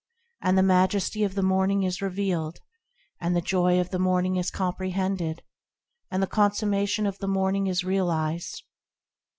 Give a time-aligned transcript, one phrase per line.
[0.41, 2.57] And the majesty of the Morning is revealed;
[3.19, 5.43] And the joy of the Morning is comprehended;
[6.09, 8.63] And the consummation of the Morning is realised.